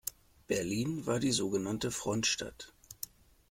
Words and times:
Berlin 0.47 1.05
war 1.05 1.19
die 1.19 1.31
sogenannte 1.31 1.91
Frontstadt. 1.91 2.73